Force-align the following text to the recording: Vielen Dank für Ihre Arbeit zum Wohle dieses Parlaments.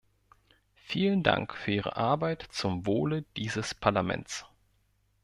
Vielen 0.83 1.21
Dank 1.21 1.53
für 1.53 1.69
Ihre 1.73 1.95
Arbeit 1.95 2.47
zum 2.49 2.87
Wohle 2.87 3.23
dieses 3.37 3.75
Parlaments. 3.75 4.47